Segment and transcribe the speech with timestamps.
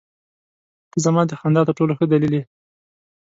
[0.91, 2.43] •ته زما د خندا تر ټولو ښه دلیل یې.